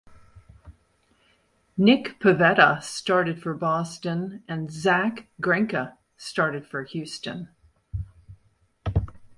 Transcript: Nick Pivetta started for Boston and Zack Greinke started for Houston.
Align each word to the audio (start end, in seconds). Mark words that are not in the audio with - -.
Nick 1.77 2.19
Pivetta 2.19 2.81
started 2.81 3.39
for 3.39 3.53
Boston 3.53 4.41
and 4.47 4.71
Zack 4.71 5.27
Greinke 5.39 5.95
started 6.17 6.65
for 6.65 6.83
Houston. 6.85 7.49